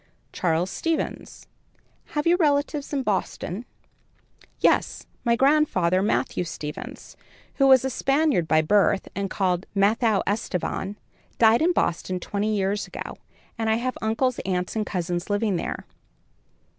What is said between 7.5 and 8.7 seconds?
who was a Spaniard by